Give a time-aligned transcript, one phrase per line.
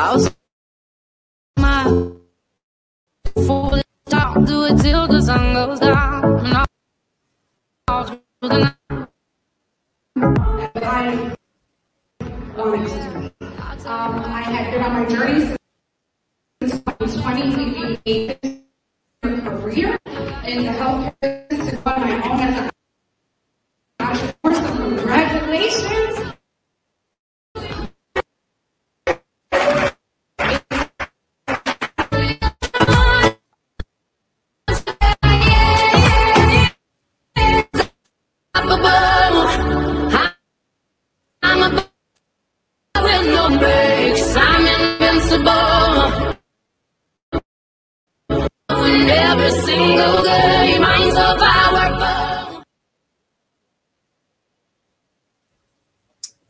[0.00, 0.29] I'll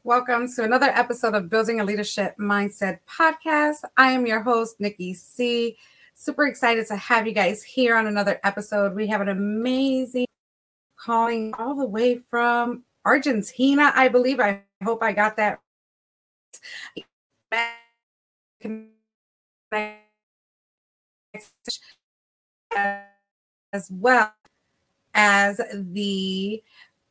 [0.04, 3.76] Welcome to another episode of Building a Leadership Mindset podcast.
[3.96, 5.78] I am your host, Nikki C.
[6.14, 8.94] Super excited to have you guys here on another episode.
[8.94, 10.26] We have an amazing
[11.04, 14.40] calling all the way from Argentina, I believe.
[14.40, 15.60] I hope I got that.
[23.72, 24.32] As well
[25.14, 26.62] as the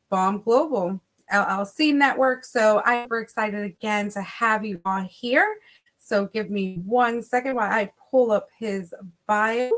[0.08, 1.00] Bomb Global
[1.32, 2.44] LLC network.
[2.44, 5.56] So I'm super excited again to have you all here.
[5.98, 8.94] So give me one second while I pull up his
[9.26, 9.70] bio.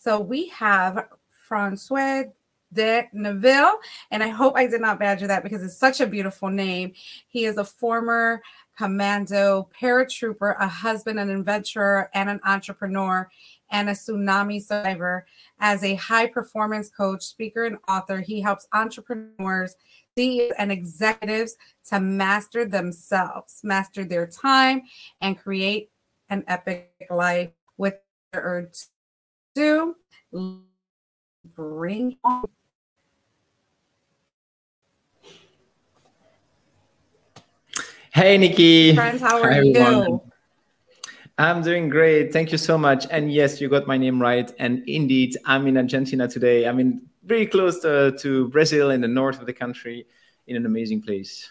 [0.00, 1.06] So we have
[1.46, 2.24] Francois
[2.72, 3.78] de Neuville,
[4.10, 6.92] and I hope I did not badger that because it's such a beautiful name.
[7.28, 8.42] He is a former
[8.76, 13.28] commando paratrooper, a husband, an adventurer, and an entrepreneur,
[13.70, 15.26] and a tsunami survivor.
[15.60, 19.76] As a high performance coach, speaker, and author, he helps entrepreneurs,
[20.16, 21.56] CEOs, and executives
[21.88, 24.82] to master themselves, master their time,
[25.20, 25.90] and create
[26.28, 27.94] an epic life with
[28.32, 28.86] their urge
[29.54, 29.96] to
[31.54, 32.44] bring on
[38.14, 38.94] Hey, Nikki.
[38.94, 39.22] friends.
[39.22, 39.74] How are Hi, you?
[39.74, 40.20] everyone.
[41.38, 42.30] I'm doing great.
[42.30, 43.06] Thank you so much.
[43.10, 44.52] And yes, you got my name right.
[44.58, 46.68] And indeed, I'm in Argentina today.
[46.68, 50.04] I'm in very close to, to Brazil in the north of the country
[50.46, 51.50] in an amazing place.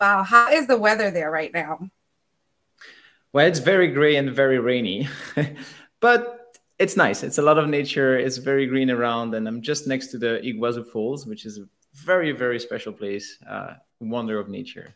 [0.00, 1.88] Wow, how is the weather there right now?
[3.32, 5.08] Well, it's very gray and very rainy,
[6.00, 7.22] but it's nice.
[7.22, 8.18] It's a lot of nature.
[8.18, 9.36] It's very green around.
[9.36, 13.38] And I'm just next to the Iguazu Falls, which is a very, very special place,
[13.48, 14.94] uh, wonder of nature.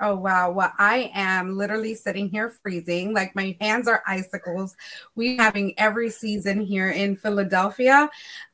[0.00, 0.50] Oh wow.
[0.52, 3.12] Well, I am literally sitting here freezing.
[3.12, 4.76] Like my hands are icicles.
[5.16, 8.08] We having every season here in Philadelphia.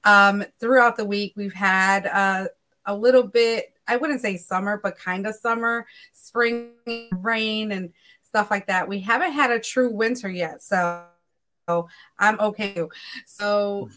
[0.04, 2.46] Um, throughout the week, we've had uh,
[2.86, 6.70] a little bit, I wouldn't say summer, but kind of summer, spring
[7.12, 7.92] rain and
[8.22, 8.88] stuff like that.
[8.88, 10.62] We haven't had a true winter yet.
[10.62, 11.04] So
[12.18, 12.82] I'm okay.
[13.26, 13.90] So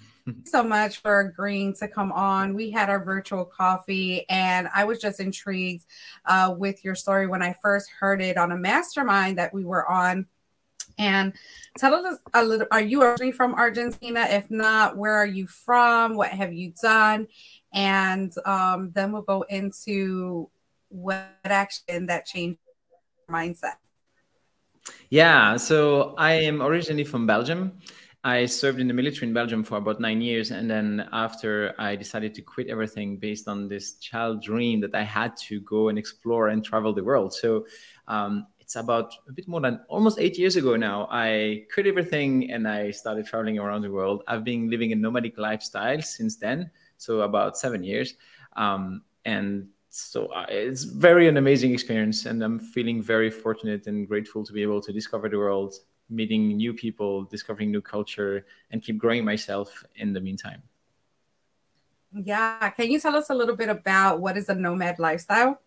[0.45, 2.53] so much for agreeing to come on.
[2.53, 5.85] We had our virtual coffee, and I was just intrigued
[6.25, 9.89] uh, with your story when I first heard it on a mastermind that we were
[9.89, 10.25] on.
[10.97, 11.33] And
[11.77, 14.25] tell us a little are you originally from Argentina?
[14.29, 16.15] If not, where are you from?
[16.15, 17.27] What have you done?
[17.73, 20.49] And um, then we'll go into
[20.89, 22.59] what action that changed
[23.27, 23.75] your mindset.
[25.09, 27.73] Yeah, so I am originally from Belgium.
[28.27, 30.51] I served in the military in Belgium for about nine years.
[30.51, 35.03] And then after I decided to quit everything based on this child dream that I
[35.03, 37.33] had to go and explore and travel the world.
[37.33, 37.65] So
[38.09, 41.07] um, it's about a bit more than almost eight years ago now.
[41.09, 44.23] I quit everything and I started traveling around the world.
[44.27, 46.69] I've been living a nomadic lifestyle since then.
[46.97, 48.15] So about seven years.
[48.57, 54.07] Um, and so uh, it's very an amazing experience and i'm feeling very fortunate and
[54.07, 55.73] grateful to be able to discover the world
[56.09, 60.61] meeting new people discovering new culture and keep growing myself in the meantime
[62.13, 62.69] Yeah.
[62.71, 65.61] Can you tell us a little bit about what is a nomad lifestyle?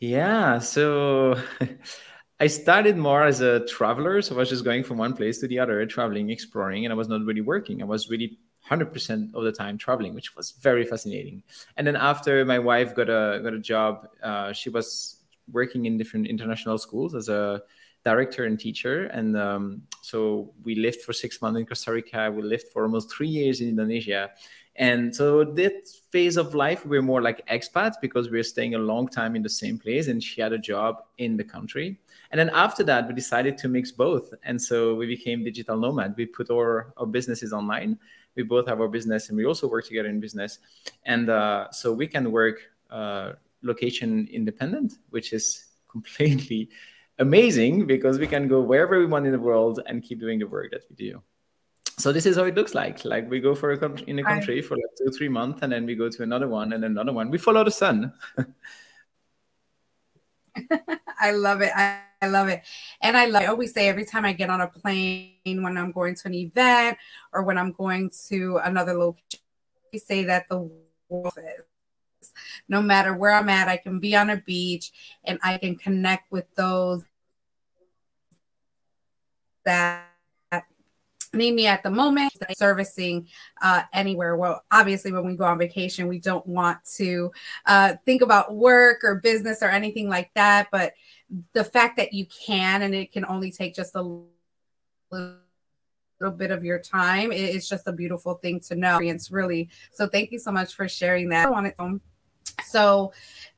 [0.00, 1.34] yeah so
[2.40, 5.48] i started more as a traveler so i was just going from one place to
[5.48, 8.38] the other traveling exploring and i was not really working i was really
[8.68, 11.42] 100% of the time traveling which was very fascinating
[11.76, 15.22] and then after my wife got a got a job uh, she was
[15.52, 17.62] working in different international schools as a
[18.06, 19.06] director and teacher.
[19.06, 22.30] And um, so we lived for six months in costa rica.
[22.30, 24.30] We lived for almost three years in indonesia.
[24.76, 25.28] And so
[25.60, 29.34] that phase of life we're more like expats because we are staying a long time
[29.34, 31.98] in the same place and she had a job in the country.
[32.30, 34.26] And then after that we decided to mix both.
[34.48, 36.14] And so we became digital nomad.
[36.16, 37.98] We put our, our businesses online.
[38.36, 40.60] We both have our business and we also work together in business.
[41.12, 42.58] And uh, so we can work
[42.90, 43.32] uh,
[43.62, 45.46] location independent, which is
[45.94, 46.68] completely
[47.18, 50.46] amazing because we can go wherever we want in the world and keep doing the
[50.46, 51.22] work that we do.
[51.98, 53.04] So this is how it looks like.
[53.04, 55.72] Like we go for a country in a country for like two, three months, and
[55.72, 57.30] then we go to another one and another one.
[57.30, 58.12] We follow the sun.
[61.18, 61.72] I love it.
[61.74, 62.62] I, I, love it.
[63.00, 65.92] And I, love, I always say every time I get on a plane, when I'm
[65.92, 66.98] going to an event
[67.32, 69.40] or when I'm going to another location,
[69.92, 70.70] we say that the
[71.08, 71.64] world is.
[72.68, 74.92] No matter where I'm at, I can be on a beach
[75.24, 77.04] and I can connect with those
[79.64, 80.06] that
[81.32, 82.32] need me at the moment.
[82.56, 83.28] Servicing
[83.60, 84.36] uh, anywhere.
[84.36, 87.30] Well obviously when we go on vacation we don't want to
[87.66, 90.68] uh, think about work or business or anything like that.
[90.72, 90.94] But
[91.52, 94.02] the fact that you can and it can only take just a
[95.10, 95.38] little
[96.36, 98.98] bit of your time it's just a beautiful thing to know.
[99.00, 101.50] It's really so thank you so much for sharing that.
[101.66, 102.00] Its own
[102.64, 103.12] so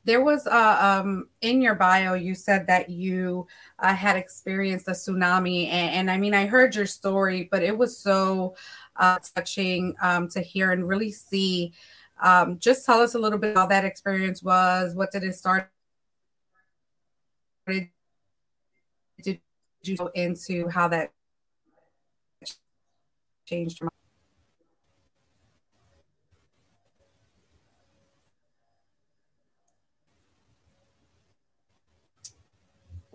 [0.05, 3.47] there was uh, um, in your bio you said that you
[3.79, 7.77] uh, had experienced a tsunami and, and, i mean i heard your story but it
[7.77, 8.55] was so
[8.99, 11.73] uh, touching um, to hear and really see.
[12.21, 14.95] Um, just tell us a little bit how that experience was.
[14.95, 15.71] What did it start?
[17.67, 17.91] Did
[19.83, 20.69] you go into?
[20.69, 21.13] How that
[23.47, 23.91] changed your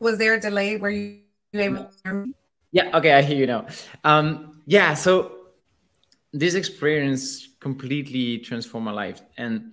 [0.03, 0.77] was there a delay?
[0.77, 1.21] Were you
[1.53, 1.89] able
[2.71, 3.67] Yeah, okay, I hear you now.
[4.03, 5.31] Um, yeah, so
[6.33, 9.21] this experience completely transformed my life.
[9.37, 9.71] And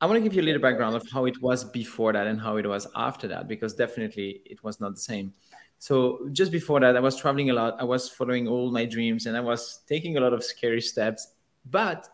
[0.00, 2.40] I want to give you a little background of how it was before that and
[2.40, 5.32] how it was after that, because definitely it was not the same.
[5.78, 7.76] So just before that, I was traveling a lot.
[7.80, 11.34] I was following all my dreams and I was taking a lot of scary steps.
[11.70, 12.08] But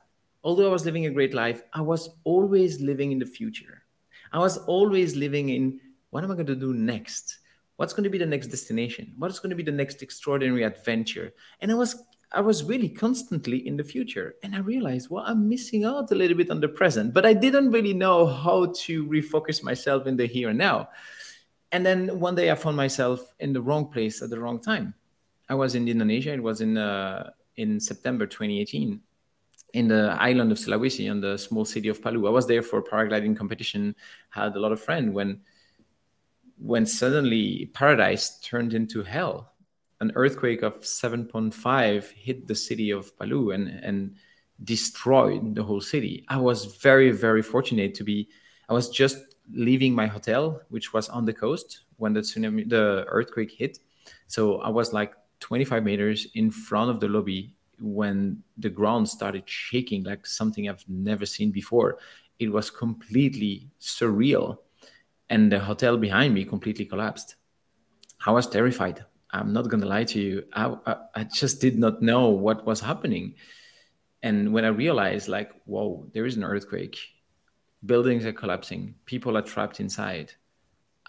[0.44, 3.82] although I was living a great life, I was always living in the future.
[4.32, 5.80] I was always living in
[6.16, 7.40] what am I going to do next?
[7.76, 9.12] What's going to be the next destination?
[9.18, 11.34] What's going to be the next extraordinary adventure?
[11.60, 14.36] And I was I was really constantly in the future.
[14.42, 17.34] And I realized, well, I'm missing out a little bit on the present, but I
[17.34, 20.88] didn't really know how to refocus myself in the here and now.
[21.70, 24.94] And then one day I found myself in the wrong place at the wrong time.
[25.50, 26.32] I was in Indonesia.
[26.32, 29.02] It was in uh, in September 2018
[29.74, 32.26] in the island of Sulawesi, in the small city of Palu.
[32.26, 33.94] I was there for a paragliding competition.
[34.30, 35.42] Had a lot of friends when
[36.58, 39.52] when suddenly paradise turned into hell.
[40.00, 44.16] An earthquake of 7.5 hit the city of Palu and, and
[44.64, 46.24] destroyed the whole city.
[46.28, 48.28] I was very, very fortunate to be,
[48.68, 53.04] I was just leaving my hotel, which was on the coast when the tsunami, the
[53.08, 53.78] earthquake hit.
[54.26, 59.42] So I was like 25 meters in front of the lobby when the ground started
[59.46, 61.98] shaking like something I've never seen before.
[62.38, 64.58] It was completely surreal
[65.28, 67.37] and the hotel behind me completely collapsed.
[68.25, 69.04] I was terrified.
[69.30, 70.45] I'm not going to lie to you.
[70.52, 73.35] I, I, I, just did not know what was happening.
[74.23, 76.97] And when I realized, like, whoa, there is an earthquake,
[77.85, 80.33] buildings are collapsing, people are trapped inside,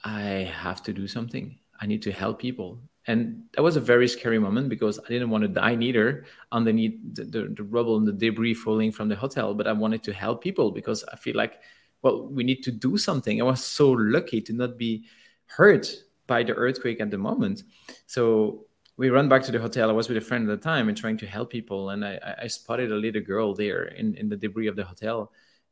[0.04, 1.58] I have to do something.
[1.80, 2.80] I need to help people.
[3.08, 7.00] And that was a very scary moment because I didn't want to die neither underneath
[7.14, 10.14] the, the, the rubble and the debris falling from the hotel, but I wanted to
[10.14, 11.62] help people because I feel like
[12.02, 13.42] well, we need to do something.
[13.42, 15.06] I was so lucky to not be
[15.46, 15.88] hurt
[16.28, 17.64] by the earthquake at the moment.
[18.06, 18.66] So
[18.98, 19.90] we run back to the hotel.
[19.90, 21.92] I was with a friend at the time and trying to help people.
[21.92, 25.32] And I, I spotted a little girl there in, in the debris of the hotel.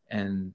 [0.10, 0.54] And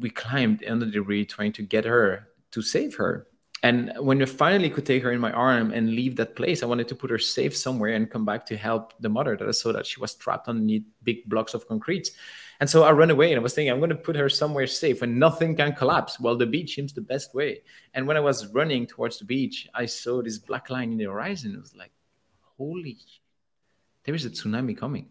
[0.00, 3.26] we climbed under the debris trying to get her to save her.
[3.64, 6.66] And when we finally could take her in my arm and leave that place, I
[6.66, 9.50] wanted to put her safe somewhere and come back to help the mother that I
[9.50, 12.12] saw that she was trapped underneath big blocks of concrete.
[12.60, 14.66] And so I ran away and I was thinking, I'm going to put her somewhere
[14.66, 16.18] safe where nothing can collapse.
[16.18, 17.62] Well, the beach seems the best way.
[17.94, 21.04] And when I was running towards the beach, I saw this black line in the
[21.04, 21.54] horizon.
[21.54, 21.92] It was like,
[22.56, 22.98] holy,
[24.04, 25.08] there is a tsunami coming.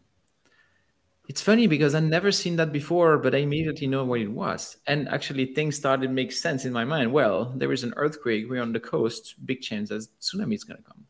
[1.30, 4.78] It's funny because I've never seen that before, but I immediately know what it was.
[4.88, 7.12] And actually, things started make sense in my mind.
[7.12, 8.46] Well, there is an earthquake.
[8.50, 9.36] We're on the coast.
[9.46, 11.06] Big chance that tsunami is going to come.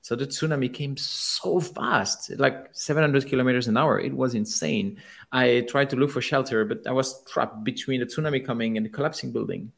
[0.00, 3.98] So the tsunami came so fast, like 700 kilometers an hour.
[3.98, 4.98] It was insane.
[5.32, 8.86] I tried to look for shelter, but I was trapped between the tsunami coming and
[8.86, 9.72] the collapsing building.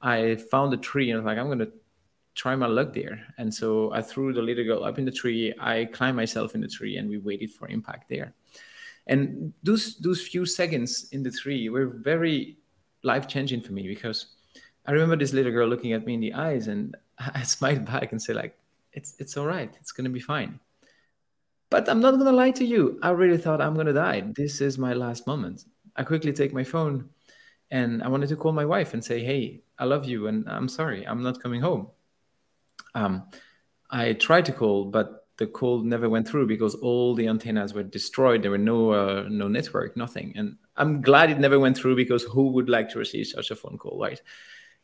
[0.00, 1.72] I found a tree and I was like, I'm going to
[2.34, 3.26] try my luck there.
[3.38, 5.54] And so I threw the little girl up in the tree.
[5.58, 8.34] I climbed myself in the tree and we waited for impact there.
[9.06, 12.56] And those those few seconds in the tree were very
[13.02, 14.26] life changing for me because
[14.86, 18.12] I remember this little girl looking at me in the eyes and I smiled back
[18.12, 18.56] and said like,
[18.92, 19.74] it's it's all right.
[19.80, 20.60] It's gonna be fine.
[21.70, 22.98] But I'm not gonna lie to you.
[23.02, 24.22] I really thought I'm gonna die.
[24.36, 25.64] This is my last moment.
[25.96, 27.08] I quickly take my phone
[27.70, 30.68] and I wanted to call my wife and say, "Hey, I love you, and I'm
[30.68, 31.88] sorry, I'm not coming home."
[32.94, 33.24] Um,
[33.90, 37.82] I tried to call, but the call never went through because all the antennas were
[37.82, 38.42] destroyed.
[38.42, 40.34] There were no uh, no network, nothing.
[40.36, 43.56] And I'm glad it never went through because who would like to receive such a
[43.56, 44.20] phone call, right?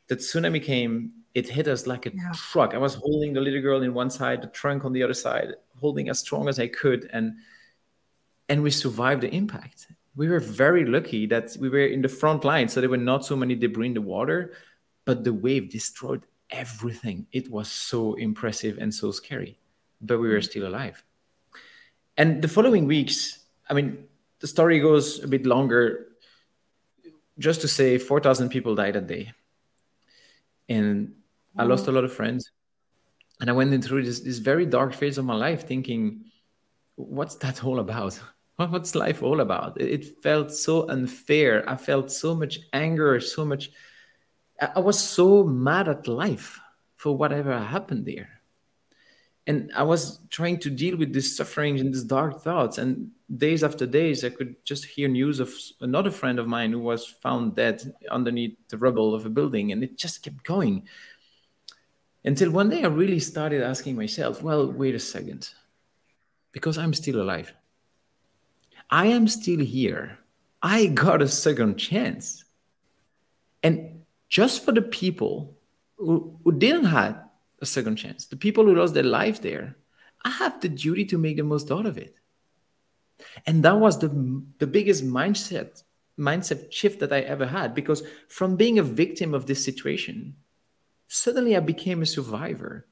[0.08, 1.12] The tsunami came.
[1.38, 2.32] It hit us like a yeah.
[2.50, 2.74] truck.
[2.74, 5.48] I was holding the little girl in one side, the trunk on the other side,
[5.80, 7.26] holding as strong as I could, and
[8.50, 9.86] and we survived the impact
[10.18, 13.24] we were very lucky that we were in the front line, so there were not
[13.24, 14.52] so many debris in the water,
[15.04, 17.24] but the wave destroyed everything.
[17.30, 19.60] It was so impressive and so scary,
[20.00, 20.44] but we were mm.
[20.44, 21.04] still alive.
[22.16, 24.08] And the following weeks, I mean,
[24.40, 26.08] the story goes a bit longer.
[27.38, 29.32] Just to say, 4,000 people died that day.
[30.68, 31.14] And
[31.58, 31.94] I lost a mm.
[31.94, 32.50] lot of friends.
[33.40, 36.24] And I went through this, this very dark phase of my life thinking,
[36.96, 38.18] what's that all about?
[38.56, 39.80] what's life all about?
[39.80, 41.68] It felt so unfair.
[41.68, 43.70] I felt so much anger, so much.
[44.60, 46.58] I was so mad at life
[46.96, 48.28] for whatever happened there.
[49.46, 52.78] And I was trying to deal with this suffering and these dark thoughts.
[52.78, 56.80] And days after days, I could just hear news of another friend of mine who
[56.80, 59.70] was found dead underneath the rubble of a building.
[59.72, 60.88] And it just kept going.
[62.24, 65.50] Until one day I really started asking myself, well, wait a second,
[66.52, 67.52] because I'm still alive
[68.90, 70.18] I am still here.
[70.62, 72.44] I got a second chance.
[73.62, 75.56] And just for the people
[75.96, 77.22] who, who didn't have
[77.60, 79.76] a second chance, the people who lost their life there,
[80.24, 82.16] I have the duty to make the most out of it.
[83.46, 84.08] And that was the,
[84.58, 85.82] the biggest mindset
[86.18, 90.34] mindset shift that I ever had because from being a victim of this situation,
[91.08, 92.86] suddenly I became a survivor.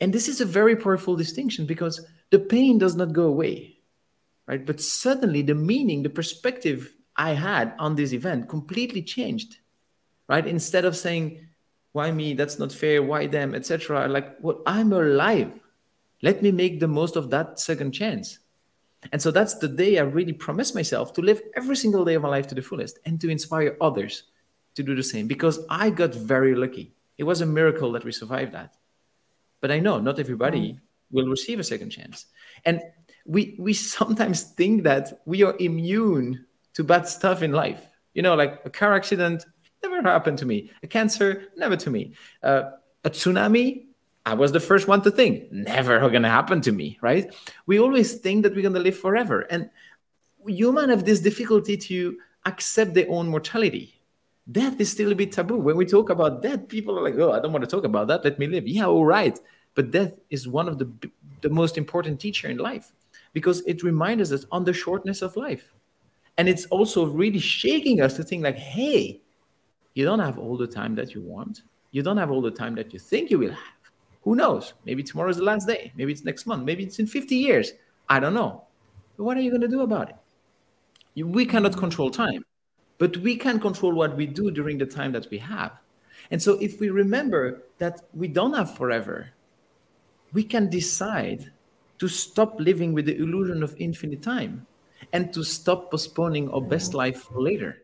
[0.00, 3.80] And this is a very powerful distinction because the pain does not go away
[4.50, 4.66] right?
[4.66, 9.58] But suddenly the meaning, the perspective I had on this event completely changed,
[10.28, 10.44] right?
[10.44, 11.46] Instead of saying,
[11.92, 12.34] why me?
[12.34, 13.00] That's not fair.
[13.00, 13.54] Why them?
[13.54, 14.08] Etc.
[14.08, 15.52] Like, well, I'm alive.
[16.22, 18.40] Let me make the most of that second chance.
[19.12, 22.22] And so that's the day I really promised myself to live every single day of
[22.22, 24.24] my life to the fullest and to inspire others
[24.74, 26.92] to do the same because I got very lucky.
[27.20, 28.76] It was a miracle that we survived that.
[29.60, 30.78] But I know not everybody mm.
[31.10, 32.24] will receive a second chance.
[32.64, 32.80] And
[33.26, 37.82] we we sometimes think that we are immune to bad stuff in life.
[38.14, 39.44] You know, like a car accident
[39.82, 40.70] never happened to me.
[40.82, 42.14] A cancer never to me.
[42.42, 42.62] Uh,
[43.04, 43.84] a tsunami,
[44.24, 46.98] I was the first one to think never going to happen to me.
[47.02, 47.34] Right?
[47.66, 49.68] We always think that we're going to live forever, and
[50.46, 53.99] human have this difficulty to accept their own mortality.
[54.50, 55.56] Death is still a bit taboo.
[55.58, 58.08] When we talk about death, people are like, "Oh, I don't want to talk about
[58.08, 58.24] that.
[58.24, 59.38] Let me live." Yeah, all right.
[59.74, 60.90] But death is one of the
[61.40, 62.92] the most important teacher in life
[63.32, 65.72] because it reminds us on the shortness of life.
[66.38, 69.20] And it's also really shaking us to think like, hey,
[69.94, 71.62] you don't have all the time that you want.
[71.92, 73.74] You don't have all the time that you think you will have.
[74.22, 74.74] Who knows?
[74.84, 75.92] Maybe tomorrow is the last day.
[75.96, 76.64] Maybe it's next month.
[76.64, 77.72] Maybe it's in 50 years.
[78.08, 78.64] I don't know.
[79.16, 80.16] But what are you going to do about it?
[81.24, 82.44] we cannot control time,
[83.00, 85.72] but we can control what we do during the time that we have.
[86.30, 89.30] And so if we remember that we don't have forever,
[90.34, 91.50] we can decide
[91.98, 94.66] to stop living with the illusion of infinite time
[95.14, 96.96] and to stop postponing our best mm.
[96.96, 97.82] life for later.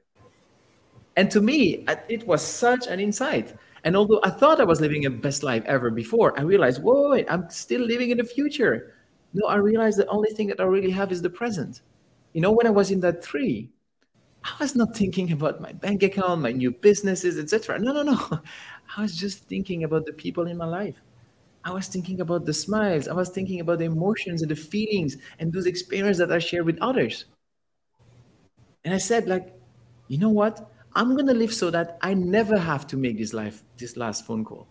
[1.17, 3.55] And to me, it was such an insight.
[3.85, 7.13] And although I thought I was living a best life ever before, I realized, whoa,
[7.13, 8.93] wait, I'm still living in the future.
[9.33, 11.81] No, I realized the only thing that I really have is the present.
[12.35, 13.71] You know, when I was in that tree,
[14.47, 17.81] I was not thinking about my bank account, my new businesses, etc.
[17.81, 18.41] No, no, no.
[18.97, 21.03] I was just thinking about the people in my life.
[21.65, 23.09] I was thinking about the smiles.
[23.09, 26.63] I was thinking about the emotions and the feelings and those experiences that I share
[26.63, 27.25] with others.
[28.85, 29.53] And I said, like,
[30.07, 30.71] you know what?
[30.95, 34.45] I'm gonna live so that I never have to make this life this last phone
[34.45, 34.69] call.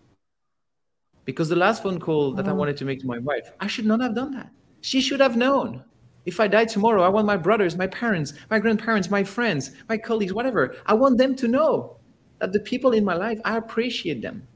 [1.26, 2.54] Because the last phone call that I oh.
[2.54, 4.50] wanted to make to my wife, I should not have done that.
[4.80, 5.84] She should have known.
[6.26, 9.96] If I die tomorrow, I want my brothers, my parents, my grandparents, my friends, my
[9.96, 10.74] colleagues, whatever.
[10.84, 11.98] I want them to know
[12.40, 14.46] that the people in my life, I appreciate them.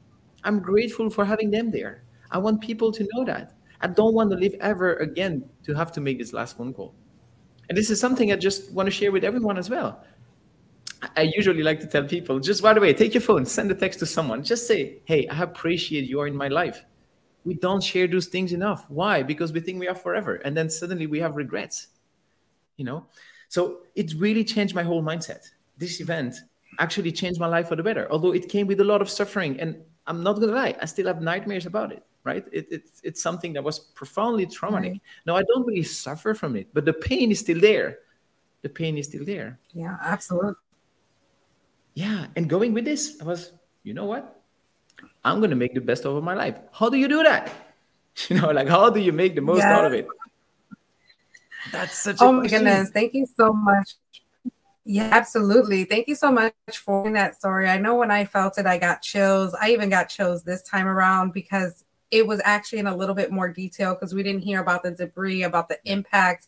[0.43, 2.03] I'm grateful for having them there.
[2.29, 3.53] I want people to know that.
[3.79, 6.93] I don't want to live ever again to have to make this last phone call.
[7.69, 10.03] And this is something I just want to share with everyone as well.
[11.15, 13.75] I usually like to tell people just by the way, take your phone, send a
[13.75, 16.85] text to someone, just say, Hey, I appreciate you are in my life.
[17.45, 18.89] We don't share those things enough.
[18.89, 19.23] Why?
[19.23, 20.35] Because we think we are forever.
[20.35, 21.87] And then suddenly we have regrets.
[22.77, 23.05] You know?
[23.49, 25.49] So it really changed my whole mindset.
[25.77, 26.35] This event
[26.79, 29.59] actually changed my life for the better, although it came with a lot of suffering.
[29.59, 32.45] And I'm not gonna lie, I still have nightmares about it right?
[32.51, 34.91] It, it's it's something that was profoundly traumatic.
[34.91, 35.01] Right.
[35.25, 37.99] Now I don't really suffer from it, but the pain is still there.
[38.61, 39.59] The pain is still there.
[39.73, 40.53] Yeah, absolutely.
[41.95, 44.40] yeah, and going with this, I was, you know what?
[45.23, 46.57] I'm gonna make the best of my life.
[46.71, 47.51] How do you do that?
[48.27, 49.67] You know, like how do you make the most yes.
[49.67, 50.05] out of it?
[51.71, 52.17] That's such.
[52.19, 52.65] Oh my question.
[52.65, 52.89] goodness!
[52.89, 53.95] Thank you so much.
[54.83, 55.85] Yeah, absolutely.
[55.85, 57.69] Thank you so much for that story.
[57.69, 59.55] I know when I felt it, I got chills.
[59.61, 63.31] I even got chills this time around because it was actually in a little bit
[63.31, 66.47] more detail because we didn't hear about the debris, about the impact,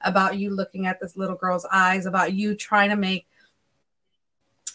[0.00, 3.26] about you looking at this little girl's eyes, about you trying to make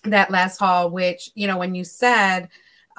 [0.05, 2.48] that last haul, which, you know, when you said,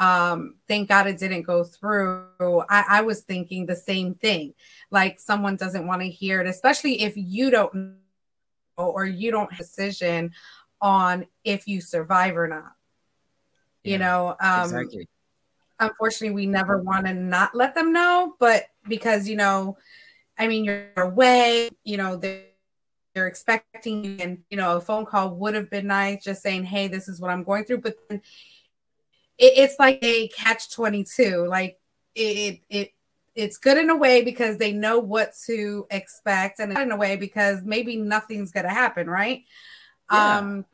[0.01, 2.65] um, thank God it didn't go through.
[2.71, 4.55] I, I was thinking the same thing.
[4.91, 7.95] Like someone doesn't want to hear it, especially if you don't know
[8.79, 10.33] or you don't have a decision
[10.81, 12.73] on if you survive or not.
[13.85, 15.07] Yeah, you know, um, exactly.
[15.79, 19.77] Unfortunately, we never want to not let them know, but because you know,
[20.39, 21.69] I mean, you're away.
[21.85, 22.45] You know, they're,
[23.15, 26.65] they're expecting you, and you know, a phone call would have been nice, just saying,
[26.65, 28.23] "Hey, this is what I'm going through." But then
[29.41, 31.79] it, it's like a catch 22 like
[32.15, 32.93] it, it
[33.35, 37.17] it's good in a way because they know what to expect and in a way
[37.17, 39.45] because maybe nothing's going to happen right?
[40.13, 40.39] Yeah.
[40.39, 40.65] um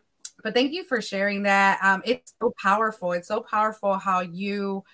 [0.43, 1.79] but thank you for sharing that.
[1.83, 3.13] Um it's so powerful.
[3.13, 4.85] It's so powerful how you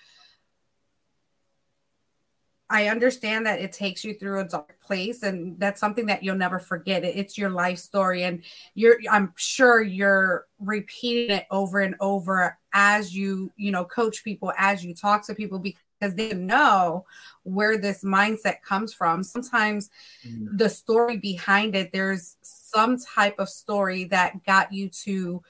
[2.73, 6.35] I understand that it takes you through a dark place, and that's something that you'll
[6.35, 7.03] never forget.
[7.03, 13.15] It's your life story, and you're I'm sure you're repeating it over and over as
[13.15, 17.05] you you know coach people, as you talk to people, because they know
[17.43, 19.21] where this mindset comes from.
[19.21, 19.91] Sometimes
[20.27, 20.57] mm-hmm.
[20.57, 25.43] the story behind it, there's some type of story that got you to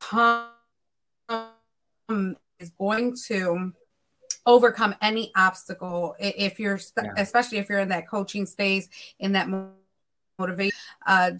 [0.00, 0.50] come
[2.60, 3.72] is going to
[4.48, 7.12] overcome any obstacle if you're yeah.
[7.18, 8.88] especially if you're in that coaching space
[9.20, 9.46] in that
[10.38, 11.30] motivation uh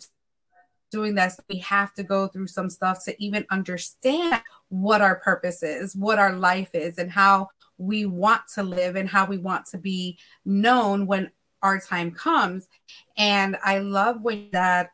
[0.90, 5.62] doing this we have to go through some stuff to even understand what our purpose
[5.62, 9.64] is what our life is and how we want to live and how we want
[9.64, 11.30] to be known when
[11.62, 12.68] our time comes
[13.16, 14.90] and i love when that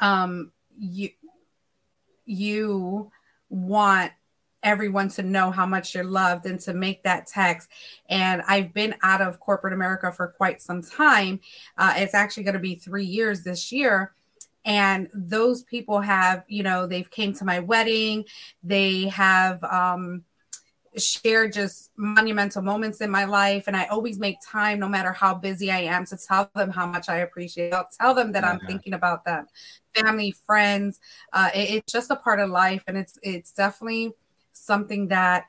[0.00, 1.10] um you
[2.24, 3.12] you
[3.50, 4.10] want
[4.62, 7.68] everyone to know how much you're loved and to make that text.
[8.08, 11.40] And I've been out of corporate America for quite some time.
[11.78, 14.12] Uh, it's actually going to be three years this year.
[14.64, 18.26] And those people have, you know, they've came to my wedding.
[18.62, 20.24] They have um,
[20.96, 23.64] shared just monumental moments in my life.
[23.66, 26.86] And I always make time, no matter how busy I am, to tell them how
[26.86, 27.72] much I appreciate.
[27.72, 29.46] I'll tell them that I'm thinking about them,
[29.94, 31.00] family, friends.
[31.32, 34.12] Uh, it, it's just a part of life, and it's it's definitely
[34.70, 35.46] something that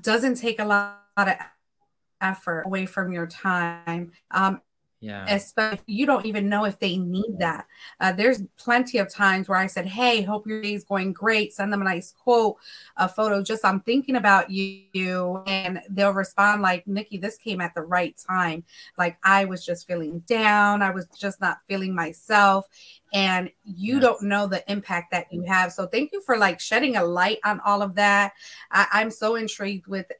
[0.00, 1.34] doesn't take a lot of
[2.20, 4.10] effort away from your time.
[4.32, 4.62] Um,
[5.06, 5.24] yeah.
[5.28, 7.66] Especially you don't even know if they need that.
[8.00, 11.52] Uh, there's plenty of times where I said, Hey, hope your day is going great.
[11.52, 12.56] Send them a nice quote,
[12.96, 15.44] a photo, just I'm thinking about you.
[15.46, 18.64] And they'll respond like, Nikki, this came at the right time.
[18.98, 20.82] Like I was just feeling down.
[20.82, 22.66] I was just not feeling myself.
[23.14, 24.02] And you yes.
[24.02, 25.72] don't know the impact that you have.
[25.72, 28.32] So thank you for like shedding a light on all of that.
[28.72, 30.10] I, I'm so intrigued with,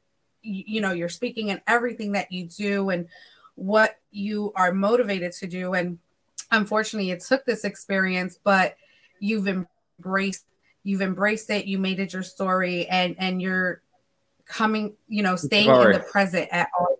[0.41, 2.89] you know, your speaking and everything that you do.
[2.89, 3.09] And
[3.57, 5.73] what you are motivated to do.
[5.73, 5.97] And
[6.51, 8.77] unfortunately, it took this experience, but
[9.19, 10.45] you've embraced
[10.83, 11.65] you've embraced it.
[11.65, 13.81] You made it your story and and you're
[14.45, 16.99] coming you know staying in the present at all.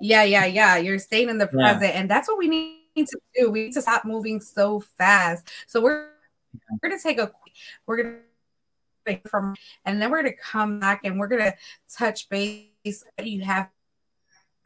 [0.00, 0.76] Yeah yeah yeah.
[0.76, 1.72] You're staying in the yeah.
[1.72, 1.96] present.
[1.96, 3.50] And that's what we need to do.
[3.50, 5.48] We need to stop moving so fast.
[5.66, 6.10] So we're
[6.70, 7.32] we're gonna take a
[7.86, 9.54] we're gonna from
[9.86, 11.54] and then we're gonna come back and we're gonna
[11.90, 12.68] touch base
[13.22, 13.70] you have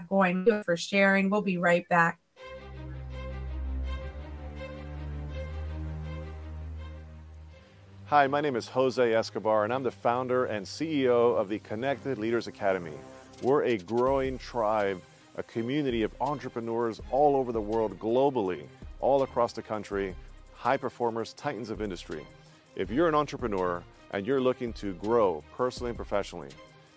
[0.09, 1.31] going for sharing.
[1.31, 2.19] We'll be right back.
[8.07, 12.17] Hi, my name is Jose Escobar, and I'm the founder and CEO of the Connected
[12.17, 12.95] Leaders Academy.
[13.43, 15.03] We're a growing tribe,
[15.37, 18.63] a community of entrepreneurs all over the world, globally,
[19.01, 20.15] all across the country,
[20.55, 22.27] high performers, titans of industry.
[22.77, 23.83] If you're an entrepreneur
[24.13, 26.49] and you're looking to grow personally and professionally,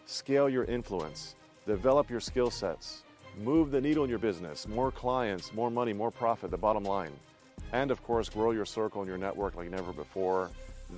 [0.05, 1.35] scale your influence,
[1.71, 3.03] develop your skill sets,
[3.41, 7.13] move the needle in your business, more clients, more money, more profit, the bottom line.
[7.71, 10.49] And of course, grow your circle and your network like never before.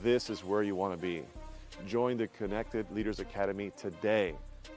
[0.02, 1.22] This is where you want to be.
[1.86, 4.34] Join the Connected Leaders Academy today.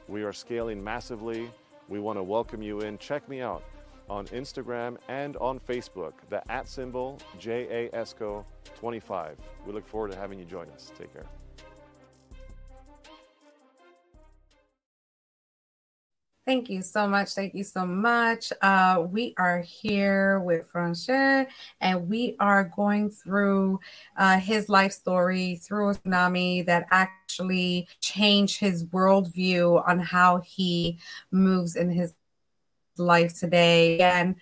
[0.06, 1.50] We are scaling massively.
[1.88, 2.98] We want to welcome you in.
[2.98, 3.64] Check me out
[4.11, 9.35] on Instagram and on Facebook, the at symbol JASCO25.
[9.66, 10.92] We look forward to having you join us.
[10.98, 11.24] Take care.
[16.46, 17.35] Thank you so much.
[17.35, 18.52] Thank you so much.
[18.62, 21.48] Uh, we are here with Franche,
[21.80, 23.80] and we are going through
[24.16, 31.00] uh, his life story through a tsunami that actually changed his worldview on how he
[31.32, 32.14] moves in his
[32.96, 33.98] life today.
[33.98, 34.37] And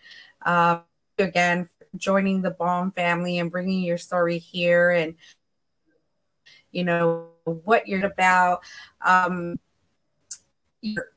[0.44, 0.80] uh,
[1.18, 5.14] again, joining the Baum family and bringing your story here and,
[6.70, 8.60] you know, what you're about.
[9.00, 9.58] Um,
[10.82, 11.13] your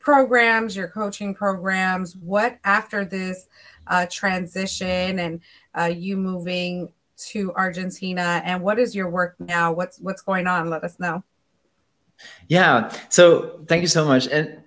[0.00, 3.46] programs, your coaching programs, what after this
[3.86, 5.40] uh, transition and
[5.78, 9.72] uh, you moving to Argentina, and what is your work now?
[9.72, 10.70] What's what's going on?
[10.70, 11.22] Let us know.
[12.48, 12.92] Yeah.
[13.10, 14.62] So thank you so much, and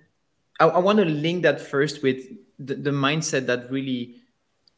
[0.60, 2.24] I, I want to link that first with
[2.58, 4.16] the, the mindset that really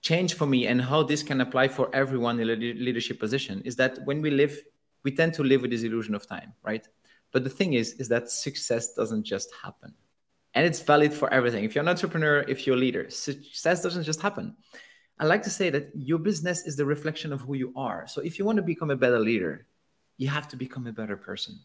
[0.00, 3.76] changed for me and how this can apply for everyone in a leadership position is
[3.76, 4.56] that when we live
[5.02, 6.86] we tend to live with this illusion of time right
[7.32, 9.92] but the thing is is that success doesn't just happen
[10.56, 11.64] and it's valid for everything.
[11.64, 14.56] If you're an entrepreneur, if you're a leader, success doesn't just happen.
[15.18, 18.06] I like to say that your business is the reflection of who you are.
[18.08, 19.66] So if you want to become a better leader,
[20.16, 21.60] you have to become a better person.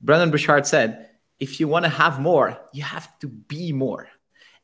[0.00, 4.08] Brendon Burchard said, if you want to have more, you have to be more.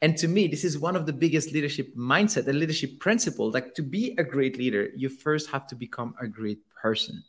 [0.00, 3.50] And to me, this is one of the biggest leadership mindset and leadership principle.
[3.50, 7.24] Like to be a great leader, you first have to become a great person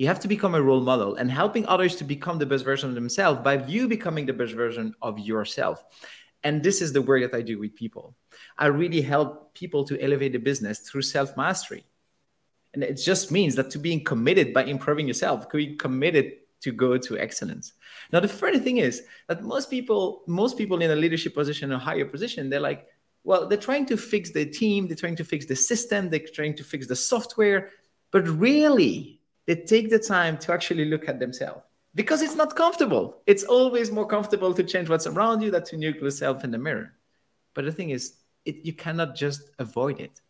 [0.00, 2.88] you have to become a role model and helping others to become the best version
[2.88, 5.84] of themselves by you becoming the best version of yourself.
[6.42, 8.16] And this is the work that I do with people.
[8.56, 11.84] I really help people to elevate the business through self mastery.
[12.72, 16.32] And it just means that to being committed by improving yourself, being committed
[16.62, 17.74] to go to excellence.
[18.10, 21.78] Now, the funny thing is that most people, most people in a leadership position or
[21.78, 22.86] higher position, they're like,
[23.22, 26.56] well, they're trying to fix the team, they're trying to fix the system, they're trying
[26.56, 27.68] to fix the software,
[28.10, 29.19] but really,
[29.50, 31.62] they take the time to actually look at themselves
[31.96, 33.20] because it's not comfortable.
[33.26, 36.58] It's always more comfortable to change what's around you than to look yourself in the
[36.58, 36.92] mirror.
[37.54, 40.20] But the thing is, it, you cannot just avoid it.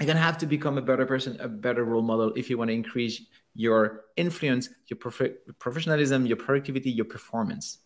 [0.00, 2.70] You're gonna have to become a better person, a better role model if you want
[2.70, 3.22] to increase
[3.54, 7.78] your influence, your prof- professionalism, your productivity, your performance,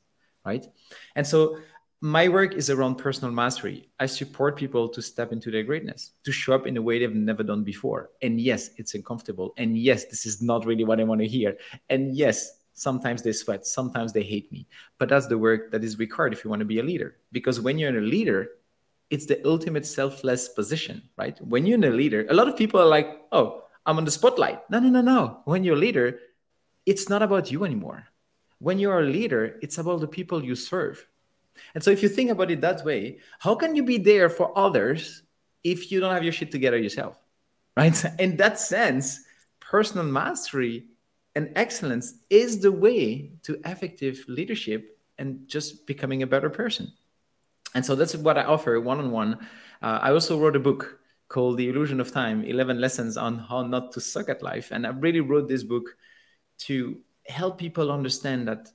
[0.46, 0.66] right?
[1.16, 1.58] And so
[2.04, 3.88] my work is around personal mastery.
[4.00, 7.14] I support people to step into their greatness, to show up in a way they've
[7.14, 8.10] never done before.
[8.22, 9.54] And yes, it's uncomfortable.
[9.56, 11.56] And yes, this is not really what I want to hear.
[11.90, 14.66] And yes, sometimes they sweat, sometimes they hate me.
[14.98, 17.18] But that's the work that is required if you want to be a leader.
[17.30, 18.48] Because when you're a leader,
[19.10, 21.40] it's the ultimate selfless position, right?
[21.40, 24.68] When you're a leader, a lot of people are like, oh, I'm on the spotlight.
[24.70, 25.42] No, no, no, no.
[25.44, 26.18] When you're a leader,
[26.84, 28.08] it's not about you anymore.
[28.58, 31.06] When you're a leader, it's about the people you serve
[31.74, 34.56] and so if you think about it that way, how can you be there for
[34.56, 35.22] others
[35.64, 37.18] if you don't have your shit together yourself?
[37.76, 38.04] Right?
[38.18, 39.20] In that sense,
[39.60, 40.86] personal mastery
[41.34, 46.92] and excellence is the way to effective leadership and just becoming a better person.
[47.74, 49.38] And so that's what I offer one on one.
[49.80, 53.92] I also wrote a book called The Illusion of Time 11 Lessons on How Not
[53.92, 54.70] to Suck at Life.
[54.70, 55.96] And I really wrote this book
[56.58, 58.70] to help people understand that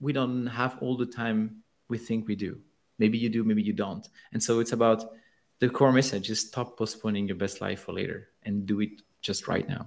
[0.00, 1.61] we don't have all the time
[1.92, 2.58] we think we do.
[2.98, 4.08] Maybe you do, maybe you don't.
[4.32, 5.12] And so it's about
[5.60, 9.46] the core message is stop postponing your best life for later and do it just
[9.46, 9.86] right now.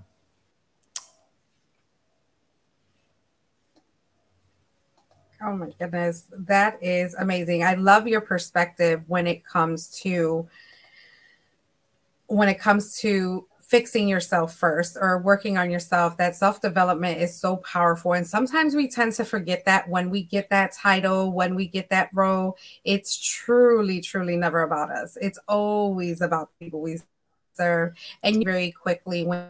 [5.42, 7.64] Oh my goodness, that is amazing.
[7.64, 10.48] I love your perspective when it comes to
[12.28, 17.58] when it comes to fixing yourself first or working on yourself that self-development is so
[17.58, 18.14] powerful.
[18.14, 21.90] And sometimes we tend to forget that when we get that title when we get
[21.90, 25.18] that role it's truly truly never about us.
[25.22, 27.00] It's always about people we
[27.56, 27.94] serve.
[28.24, 29.48] And very quickly when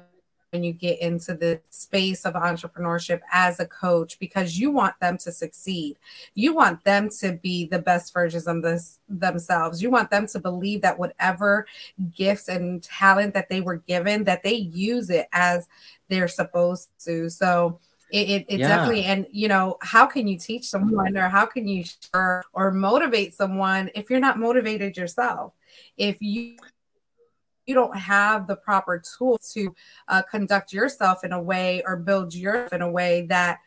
[0.56, 5.18] when you get into the space of entrepreneurship as a coach because you want them
[5.18, 5.98] to succeed.
[6.34, 9.84] You want them to be the best versions of this themselves.
[9.84, 11.68] You want them to believe that whatever
[12.16, 15.68] gifts and talent that they were given, that they use it as
[16.08, 17.30] they're supposed to.
[17.30, 17.80] So
[18.12, 18.68] it, it, it yeah.
[18.70, 22.72] definitely and you know how can you teach someone or how can you or, or
[22.72, 25.54] motivate someone if you're not motivated yourself
[25.98, 26.56] if you
[27.66, 29.76] you don't have the proper tools to
[30.08, 33.60] uh, conduct yourself in a way or build yourself in a way that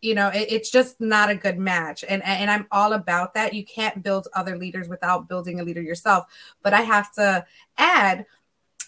[0.00, 2.04] you know it, it's just not a good match.
[2.08, 3.54] And and i'm all about that.
[3.54, 6.26] You can't build other leaders without building a leader yourself.
[6.62, 7.44] But i have to
[7.76, 8.26] add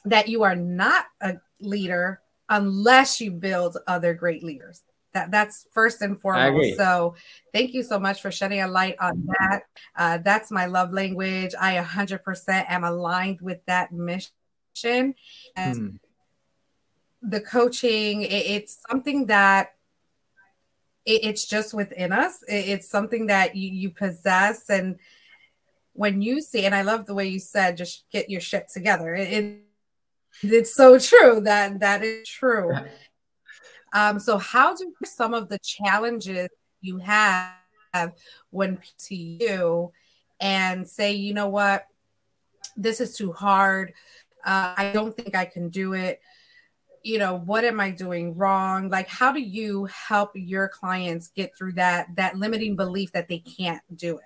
[0.05, 6.03] that you are not a leader unless you build other great leaders that that's first
[6.03, 6.77] and foremost.
[6.77, 7.15] So
[7.53, 9.63] thank you so much for shedding a light on that.
[9.97, 11.55] Uh, that's my love language.
[11.61, 15.15] I 100% am aligned with that mission.
[15.57, 15.89] And hmm.
[17.23, 19.75] the coaching, it, it's something that
[21.05, 22.43] it, it's just within us.
[22.49, 24.71] It, it's something that you, you possess.
[24.71, 24.99] And
[25.93, 29.15] when you see, and I love the way you said, just get your shit together.
[29.15, 29.61] It, it
[30.43, 32.73] it's so true that that is true.
[33.93, 36.49] Um, so how do some of the challenges
[36.81, 37.55] you have
[38.51, 39.93] when to you
[40.41, 41.87] and say, you know what,
[42.77, 43.93] this is too hard.
[44.45, 46.21] Uh, I don't think I can do it.
[47.03, 48.91] You know what am i doing wrong?
[48.91, 53.39] Like how do you help your clients get through that that limiting belief that they
[53.39, 54.25] can't do it?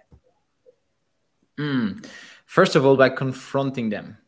[1.57, 2.05] Mm.
[2.47, 4.19] first of all by confronting them.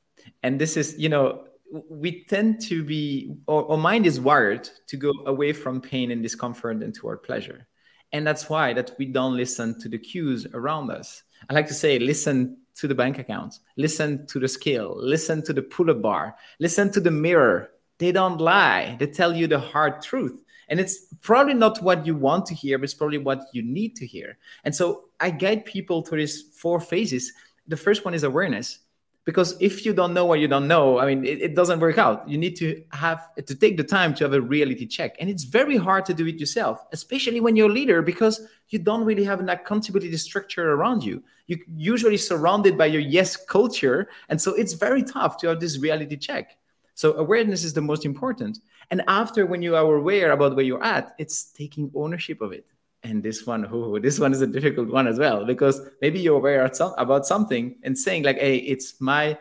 [0.44, 1.45] And this is you know
[1.90, 6.22] we tend to be our, our mind is wired to go away from pain and
[6.22, 7.66] discomfort and toward pleasure
[8.12, 11.74] and that's why that we don't listen to the cues around us i like to
[11.74, 16.36] say listen to the bank account listen to the scale listen to the pull-up bar
[16.60, 18.96] listen to the mirror they don't lie.
[18.98, 20.42] They tell you the hard truth.
[20.68, 23.94] And it's probably not what you want to hear, but it's probably what you need
[23.96, 24.36] to hear.
[24.64, 27.32] And so I guide people through these four phases.
[27.68, 28.80] The first one is awareness.
[29.26, 31.98] Because if you don't know what you don't know, I mean, it, it doesn't work
[31.98, 32.28] out.
[32.28, 35.16] You need to have to take the time to have a reality check.
[35.18, 38.78] And it's very hard to do it yourself, especially when you're a leader, because you
[38.78, 41.24] don't really have an accountability structure around you.
[41.48, 44.08] You're usually surrounded by your yes culture.
[44.28, 46.56] And so it's very tough to have this reality check.
[46.94, 48.60] So awareness is the most important.
[48.92, 52.64] And after when you are aware about where you're at, it's taking ownership of it.
[53.06, 56.38] And this one, oh, this one is a difficult one as well, because maybe you're
[56.38, 59.38] aware about something and saying like, hey, it's my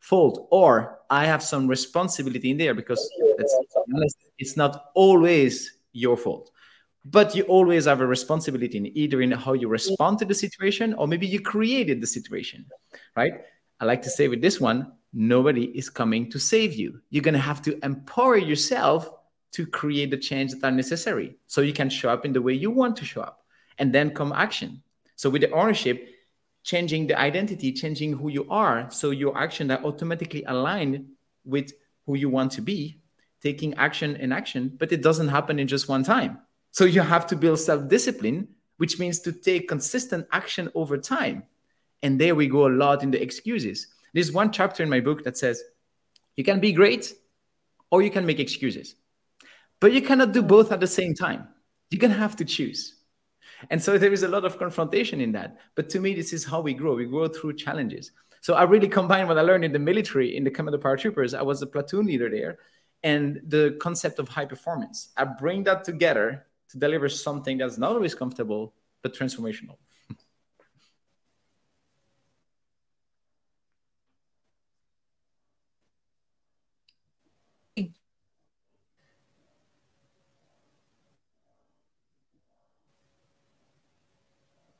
[0.00, 3.10] fault, or I have some responsibility in there because
[4.36, 6.50] it's not always your fault.
[7.06, 10.92] But you always have a responsibility in either in how you respond to the situation
[10.92, 12.66] or maybe you created the situation,
[13.16, 13.32] right?
[13.80, 17.00] I like to say with this one, nobody is coming to save you.
[17.08, 19.10] You're going to have to empower yourself
[19.52, 22.52] to create the change that are necessary so you can show up in the way
[22.52, 23.44] you want to show up
[23.78, 24.82] and then come action.
[25.16, 26.08] So with the ownership,
[26.62, 31.06] changing the identity, changing who you are, so your action are automatically aligned
[31.44, 31.72] with
[32.06, 33.00] who you want to be,
[33.42, 36.38] taking action and action, but it doesn't happen in just one time.
[36.70, 41.44] So you have to build self-discipline, which means to take consistent action over time.
[42.02, 45.24] And there we go a lot in the excuses there's one chapter in my book
[45.24, 45.62] that says
[46.36, 47.12] you can be great
[47.90, 48.94] or you can make excuses,
[49.80, 51.48] but you cannot do both at the same time.
[51.90, 52.96] You're going to have to choose.
[53.68, 55.58] And so there is a lot of confrontation in that.
[55.74, 56.94] But to me, this is how we grow.
[56.94, 58.12] We grow through challenges.
[58.40, 61.36] So I really combine what I learned in the military, in the Commando Paratroopers.
[61.38, 62.58] I was a platoon leader there,
[63.02, 65.10] and the concept of high performance.
[65.16, 69.76] I bring that together to deliver something that's not always comfortable, but transformational.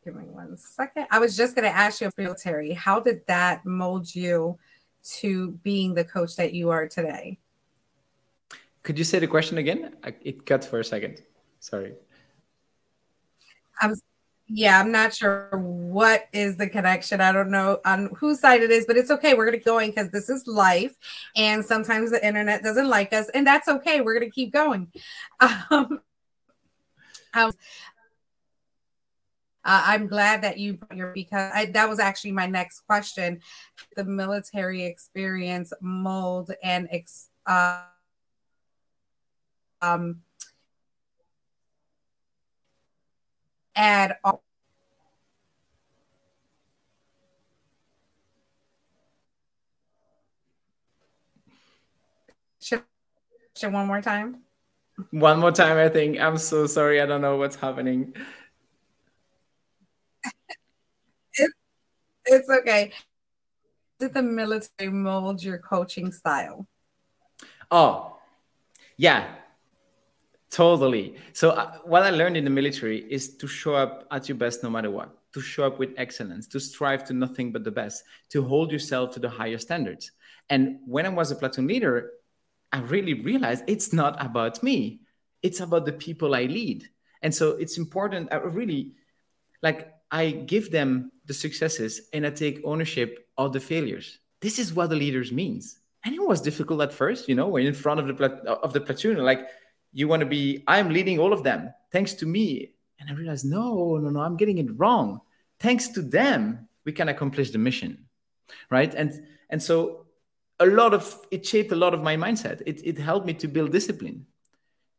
[0.02, 1.06] Give me one second.
[1.10, 4.58] I was just going to ask you, Terry, how did that mold you
[5.02, 7.38] to being the coach that you are today?
[8.82, 9.96] Could you say the question again?
[10.22, 11.22] It cut for a second.
[11.58, 11.94] Sorry.
[13.80, 13.94] I'm,
[14.48, 17.20] yeah, I'm not sure what is the connection.
[17.20, 19.34] I don't know on whose side it is, but it's okay.
[19.34, 20.96] We're going to keep going because this is life.
[21.36, 24.00] And sometimes the internet doesn't like us, and that's okay.
[24.00, 24.92] We're going to keep going.
[25.70, 26.00] Um,
[27.32, 27.52] um,
[29.64, 33.40] uh, I'm glad that you your because I, that was actually my next question.
[33.96, 37.82] The military experience mold and ex, uh,
[39.82, 40.22] um,
[43.76, 44.42] add all.
[52.62, 52.82] Should,
[53.72, 54.42] one more time?
[55.10, 56.18] One more time, I think.
[56.18, 57.00] I'm so sorry.
[57.00, 58.14] I don't know what's happening.
[62.24, 62.92] It's okay.
[63.98, 66.66] Did the military mold your coaching style?
[67.70, 68.16] Oh,
[68.96, 69.28] yeah,
[70.50, 71.16] totally.
[71.32, 74.62] So, uh, what I learned in the military is to show up at your best
[74.62, 78.04] no matter what, to show up with excellence, to strive to nothing but the best,
[78.30, 80.12] to hold yourself to the higher standards.
[80.48, 82.10] And when I was a platoon leader,
[82.72, 85.00] I really realized it's not about me,
[85.42, 86.88] it's about the people I lead.
[87.22, 88.32] And so, it's important.
[88.32, 88.94] I really
[89.62, 94.18] like I give them the successes and I take ownership of the failures.
[94.40, 95.78] This is what the leaders means.
[96.04, 98.72] And it was difficult at first, you know, when in front of the plat- of
[98.72, 99.42] the platoon, like
[99.92, 102.72] you want to be, I'm leading all of them, thanks to me.
[102.98, 105.20] And I realized, no, no, no, I'm getting it wrong.
[105.60, 108.06] Thanks to them, we can accomplish the mission,
[108.68, 108.92] right?
[108.92, 109.10] And
[109.50, 110.06] and so
[110.58, 112.60] a lot of it shaped a lot of my mindset.
[112.66, 114.26] It it helped me to build discipline,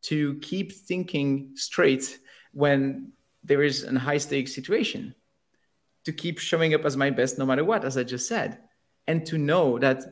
[0.10, 2.06] to keep thinking straight
[2.54, 3.12] when
[3.44, 5.13] there is a high stakes situation
[6.06, 8.60] to keep showing up as my best no matter what as i just said.
[9.08, 10.04] And to know that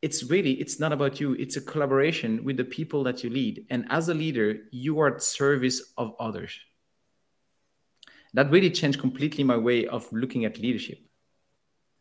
[0.00, 1.34] it's really it's not about you.
[1.34, 3.66] It's a collaboration with the people that you lead.
[3.70, 6.58] And as a leader you are at service of others.
[8.34, 10.98] That really changed completely my way of looking at leadership.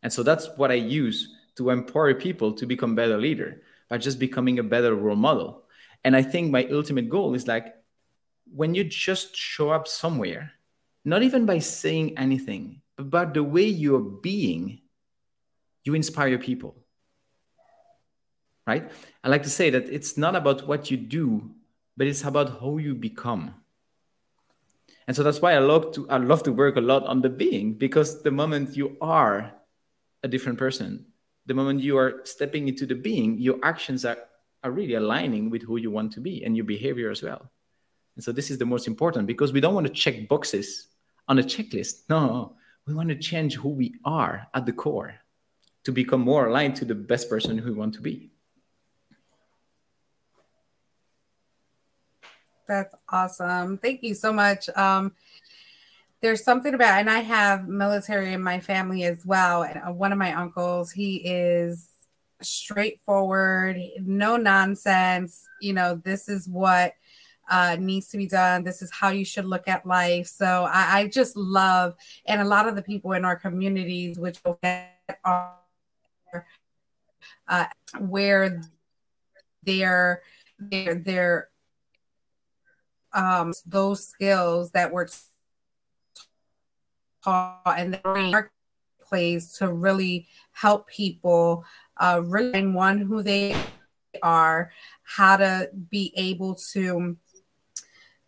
[0.03, 4.19] And so that's what i use to empower people to become better leader by just
[4.19, 5.63] becoming a better role model.
[6.03, 7.75] And i think my ultimate goal is like
[8.53, 10.53] when you just show up somewhere
[11.03, 14.81] not even by saying anything but by the way you're being
[15.83, 16.75] you inspire people.
[18.67, 18.91] Right?
[19.23, 21.51] I like to say that it's not about what you do
[21.97, 23.55] but it's about how you become.
[25.07, 27.29] And so that's why i love to i love to work a lot on the
[27.29, 29.51] being because the moment you are
[30.23, 31.05] a different person
[31.45, 34.17] the moment you are stepping into the being your actions are,
[34.63, 37.51] are really aligning with who you want to be and your behavior as well.
[38.15, 40.87] And so this is the most important because we don't want to check boxes
[41.31, 42.25] on a checklist no
[42.87, 45.13] we want to change who we are at the core
[45.83, 48.31] to become more aligned to the best person who we want to be.
[52.67, 53.77] That's awesome.
[53.77, 54.69] Thank you so much.
[54.75, 55.13] Um,
[56.21, 59.63] there's something about, and I have military in my family as well.
[59.63, 61.89] And uh, one of my uncles, he is
[62.41, 65.43] straightforward, no nonsense.
[65.59, 66.93] You know, this is what
[67.51, 68.63] uh, needs to be done.
[68.63, 70.25] This is how you should look at life.
[70.25, 74.39] So I, I just love, and a lot of the people in our communities, which
[75.25, 75.57] are
[77.47, 77.65] uh,
[77.99, 78.61] where
[79.63, 80.21] their
[80.57, 81.49] their their
[83.13, 85.09] um those skills that were
[87.23, 91.65] taught in the marketplace to really help people
[91.99, 93.55] uh really one who they
[94.23, 94.71] are
[95.03, 97.17] how to be able to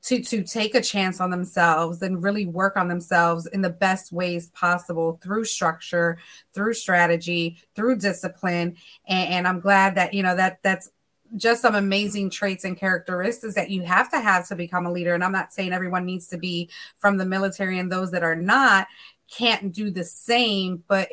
[0.03, 4.11] to to take a chance on themselves and really work on themselves in the best
[4.11, 6.17] ways possible through structure
[6.53, 8.75] through strategy through discipline.
[9.07, 10.91] And, and i'm glad that you know that that's
[11.35, 15.13] just some amazing traits and characteristics that you have to have to become a leader.
[15.13, 18.35] And i'm not saying everyone needs to be from the military and those that are
[18.35, 18.87] not
[19.31, 21.09] can't do the same but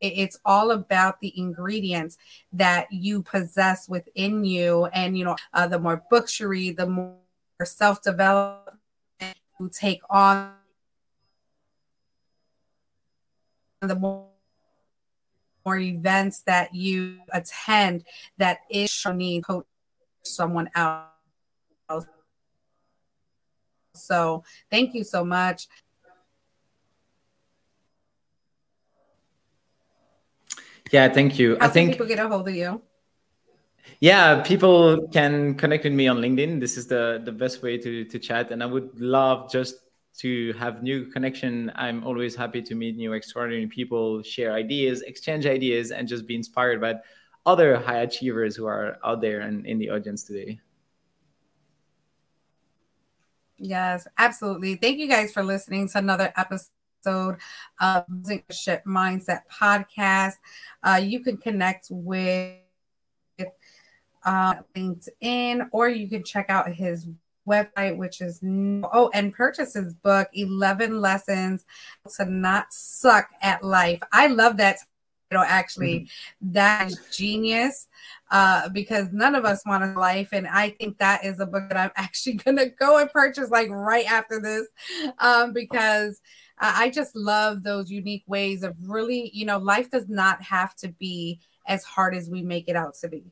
[0.00, 2.16] it's all about the ingredients
[2.54, 4.86] that you possess within you.
[4.86, 7.19] And you know uh, the more books you read the more
[7.66, 8.78] self development
[9.58, 10.54] to take on
[13.80, 14.28] the more,
[15.64, 18.04] more events that you attend
[18.38, 19.66] that is need coach
[20.22, 21.06] someone else.
[23.94, 25.68] So thank you so much.
[30.90, 31.56] Yeah, thank you.
[31.60, 32.82] How I think people get a hold of you.
[34.00, 36.60] Yeah, people can connect with me on LinkedIn.
[36.60, 39.76] This is the the best way to to chat, and I would love just
[40.20, 41.70] to have new connection.
[41.74, 46.34] I'm always happy to meet new extraordinary people, share ideas, exchange ideas, and just be
[46.34, 46.96] inspired by
[47.46, 50.60] other high achievers who are out there and in the audience today.
[53.58, 54.76] Yes, absolutely.
[54.76, 57.36] Thank you guys for listening to another episode
[57.80, 60.36] of Leadership Mindset Podcast.
[60.82, 62.56] Uh, you can connect with
[64.24, 67.06] uh, LinkedIn, or you can check out his
[67.48, 71.64] website, which is oh, and purchase his book, 11 Lessons
[72.16, 74.00] to Not Suck at Life.
[74.12, 74.78] I love that
[75.30, 76.00] title, actually.
[76.00, 76.52] Mm-hmm.
[76.52, 77.88] That is genius
[78.30, 80.28] uh, because none of us want a life.
[80.32, 83.50] And I think that is a book that I'm actually going to go and purchase
[83.50, 84.66] like right after this
[85.18, 86.20] um, because.
[86.62, 90.88] I just love those unique ways of really, you know, life does not have to
[90.88, 93.24] be as hard as we make it out to be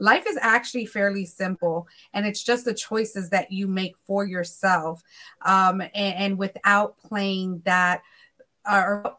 [0.00, 5.02] life is actually fairly simple and it's just the choices that you make for yourself
[5.42, 8.02] um, and, and without playing that
[8.68, 9.16] uh, or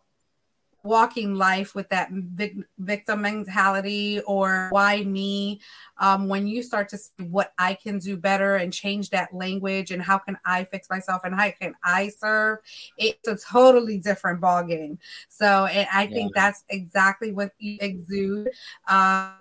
[0.84, 5.62] walking life with that vic- victim mentality or why me
[6.00, 9.92] um, when you start to see what i can do better and change that language
[9.92, 12.58] and how can i fix myself and how can i serve
[12.98, 14.98] it's a totally different ball game
[15.30, 18.50] so and i think that's exactly what you exude
[18.88, 19.34] um,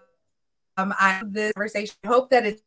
[0.76, 1.94] um, I this conversation.
[2.04, 2.62] I hope that it's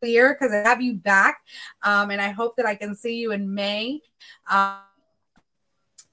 [0.00, 1.40] clear because I have you back,
[1.82, 4.00] um, and I hope that I can see you in May.
[4.50, 4.76] Um,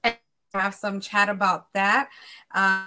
[0.04, 0.16] and
[0.54, 2.08] have some chat about that.
[2.54, 2.84] Uh,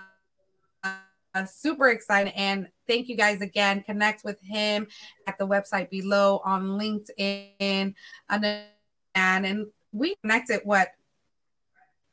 [1.34, 3.82] uh, super excited and thank you guys again.
[3.84, 4.88] Connect with him
[5.28, 7.94] at the website below on LinkedIn,
[8.30, 8.66] and
[9.16, 10.90] and we connected what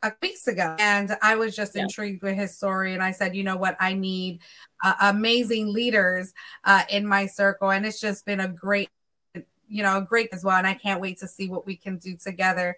[0.03, 1.83] a weeks ago and i was just yeah.
[1.83, 4.39] intrigued with his story and i said you know what i need
[4.85, 6.33] uh, amazing leaders
[6.65, 8.91] uh, in my circle and it's just been a great
[9.69, 10.57] you know, great as well.
[10.57, 12.77] And I can't wait to see what we can do together.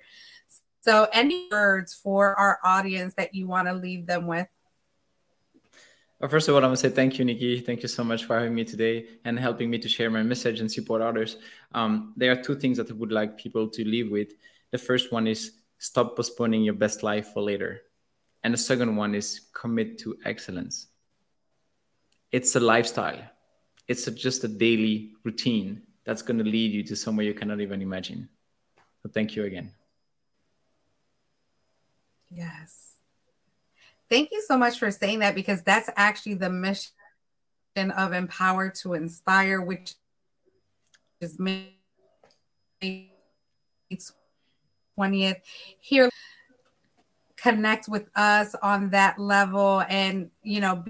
[0.83, 4.49] So, any words for our audience that you want to leave them with?
[6.19, 7.61] Well, first of all, I want to say thank you, Nikki.
[7.61, 10.61] Thank you so much for having me today and helping me to share my message
[10.61, 11.39] and support others.
[11.73, 14.33] Um, there are two things that I would like people to leave with.
[14.71, 17.83] The first one is stop postponing your best life for later.
[18.43, 20.89] And the second one is commit to excellence.
[22.33, 23.23] It's a lifestyle,
[23.89, 27.61] it's a, just a daily routine that's going to lead you to somewhere you cannot
[27.61, 28.29] even imagine.
[29.03, 29.73] So, thank you again.
[32.31, 32.95] Yes.
[34.09, 36.93] Thank you so much for saying that because that's actually the mission
[37.97, 39.95] of Empower to Inspire, which
[41.21, 41.75] is May
[44.99, 45.37] 20th.
[45.81, 46.11] Here,
[47.37, 50.85] connect with us on that level and, you know,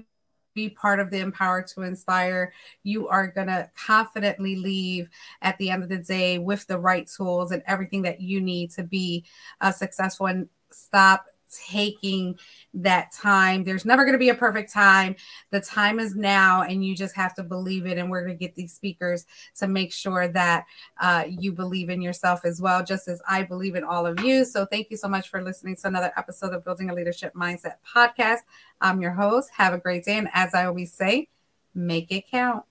[0.53, 2.53] be part of the Empower to Inspire.
[2.83, 5.09] You are going to confidently leave
[5.41, 8.71] at the end of the day with the right tools and everything that you need
[8.71, 9.25] to be
[9.61, 12.37] uh, successful and stop taking
[12.73, 13.63] that time.
[13.63, 15.15] There's never going to be a perfect time.
[15.51, 17.97] The time is now, and you just have to believe it.
[17.97, 19.25] And we're going to get these speakers
[19.59, 20.65] to make sure that
[20.99, 24.45] uh, you believe in yourself as well, just as I believe in all of you.
[24.45, 27.75] So, thank you so much for listening to another episode of Building a Leadership Mindset
[27.85, 28.39] podcast.
[28.79, 29.49] I'm your host.
[29.55, 30.17] Have a great day.
[30.17, 31.27] And as I always say,
[31.73, 32.63] make it count.